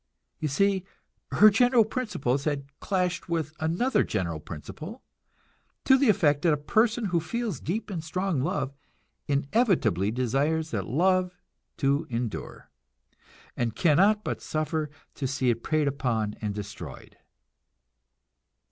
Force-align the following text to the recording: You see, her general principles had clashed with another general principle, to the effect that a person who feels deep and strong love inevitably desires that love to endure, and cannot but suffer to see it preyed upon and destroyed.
You 0.39 0.47
see, 0.47 0.83
her 1.31 1.51
general 1.51 1.85
principles 1.85 2.45
had 2.45 2.65
clashed 2.79 3.29
with 3.29 3.53
another 3.59 4.03
general 4.03 4.39
principle, 4.39 5.03
to 5.85 5.95
the 5.95 6.09
effect 6.09 6.41
that 6.41 6.51
a 6.51 6.57
person 6.57 7.05
who 7.05 7.19
feels 7.19 7.59
deep 7.59 7.91
and 7.91 8.03
strong 8.03 8.41
love 8.41 8.73
inevitably 9.27 10.09
desires 10.09 10.71
that 10.71 10.87
love 10.87 11.37
to 11.77 12.07
endure, 12.09 12.71
and 13.55 13.75
cannot 13.75 14.23
but 14.23 14.41
suffer 14.41 14.89
to 15.13 15.27
see 15.27 15.51
it 15.51 15.61
preyed 15.61 15.87
upon 15.87 16.33
and 16.41 16.55
destroyed. 16.55 17.17